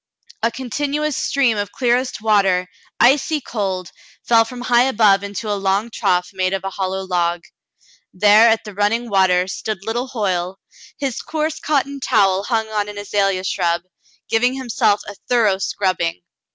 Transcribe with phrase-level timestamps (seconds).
[0.41, 2.67] A continuous stream of clearest water,
[2.99, 3.91] icy cold,
[4.25, 7.43] fell from high above into a long trough made of a hollow log.
[8.11, 10.59] There at the running water stood Aunt Sally meets Frale 29 little Hoyle,
[10.97, 13.83] his coarse cotton towel hung on an azalia shrub,
[14.27, 16.23] giving himself a thorough scrubbing.